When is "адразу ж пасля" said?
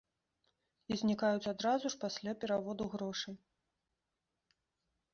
1.53-2.31